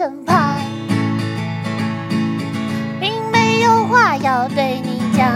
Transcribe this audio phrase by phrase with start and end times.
[0.00, 0.56] 身旁
[2.98, 5.30] 并没有话要对你讲。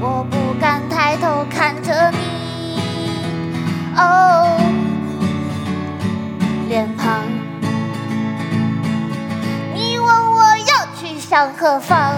[0.00, 3.10] 我不敢抬头看着你。
[3.94, 4.56] 哦
[6.70, 7.24] 脸庞。
[9.74, 12.14] 你问我要去向何方。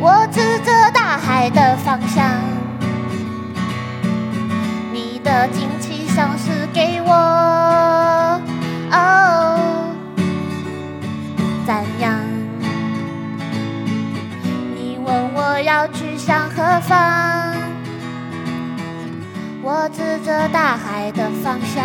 [0.00, 2.24] 我指着大海的方向。
[4.90, 5.71] 你的惊
[16.24, 17.52] 向何方，
[19.60, 21.82] 我指着大海的方向。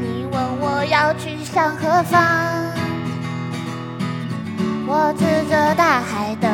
[0.00, 2.22] 你问我要去向何方，
[4.86, 6.45] 我指着大海的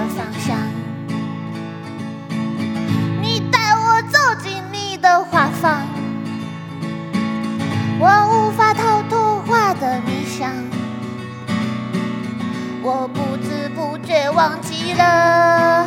[13.74, 15.86] 不觉忘记了。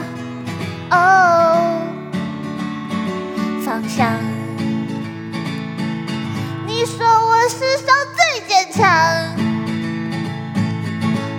[0.92, 1.82] 哦。
[3.66, 4.08] 方向。
[6.68, 8.84] 你说我世上最坚强，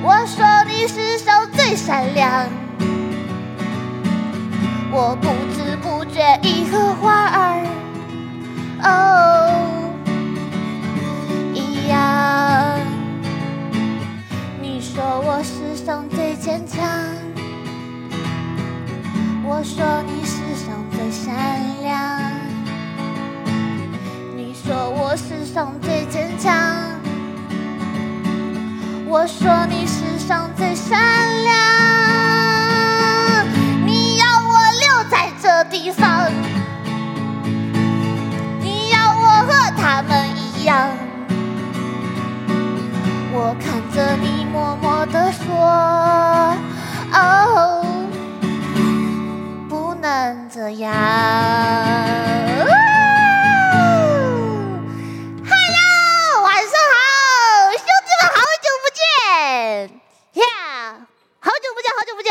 [0.02, 2.48] 我说你世上最善良。
[4.90, 7.66] 我不知不觉已和花儿。
[8.82, 9.15] 哦。
[25.56, 26.52] 上最坚强，
[29.08, 31.25] 我说你世上最善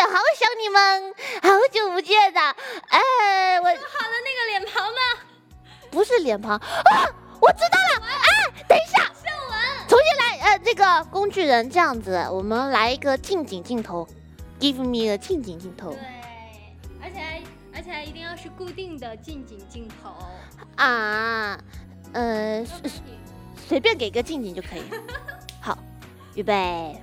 [0.08, 2.56] 好想你们，好久不见呐！
[2.90, 3.76] 哎，我好了，
[4.24, 5.02] 那个脸庞呢？
[5.92, 7.10] 不是脸庞啊，
[7.42, 8.06] 我知道了。
[8.06, 14.08] 哎，等一下，秀文，重新来，呃，这个工具人这样子，我们来一个近景镜头
[14.60, 16.00] ，Give me a 近景镜头对，
[17.02, 17.42] 而且还
[17.76, 20.16] 而且还一定要是固定的近景镜头。
[20.76, 21.58] 啊，
[22.14, 22.92] 呃，随
[23.68, 24.84] 随便给个近景就可以。
[25.62, 25.78] 好，
[26.36, 27.02] 预备。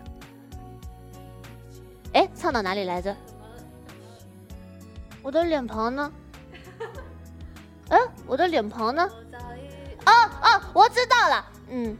[2.13, 3.15] 哎，唱到哪里来着？
[5.23, 6.13] 我的脸庞呢？
[7.89, 9.09] 哎， 我的脸庞呢？
[10.05, 10.13] 哦
[10.43, 11.45] 哦，我知道了。
[11.71, 11.97] 嗯，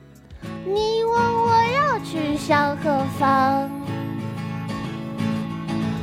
[0.67, 3.71] 你问我要去向何方，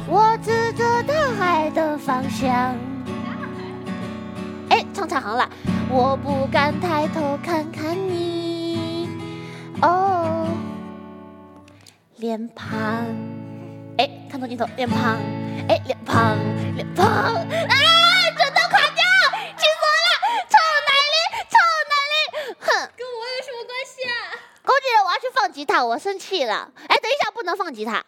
[0.08, 2.76] 我指着大海的方向。
[4.70, 5.50] 哎，唱差行了，
[5.90, 9.10] 我不敢抬头看看你，
[9.82, 10.48] 哦，
[12.16, 13.39] 脸庞。
[14.00, 15.20] 哎，看到镜头，脸庞。
[15.68, 16.38] 哎，脸庞，
[16.74, 17.06] 脸庞。
[17.06, 19.04] 啊，整都垮掉，
[19.58, 20.10] 气死我了！
[20.48, 20.56] 臭
[20.88, 21.20] 男人，
[21.52, 21.60] 臭
[21.92, 22.56] 男人！
[22.62, 22.66] 哼。
[22.96, 24.40] 跟我有什么关系啊？
[24.64, 26.72] 工具人，我要去放吉他，我生气了。
[26.88, 28.02] 哎，等一下，不能放吉他。